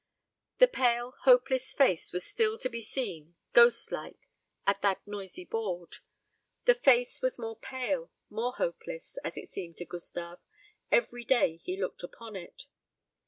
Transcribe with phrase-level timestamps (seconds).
[0.57, 4.17] The pale hopeless face was still to be seen, ghost like,
[4.65, 5.97] at that noisy board.
[6.65, 10.39] The face was more pale, more hopeless, as it seemed to Gustave,
[10.91, 12.65] every day he looked upon it.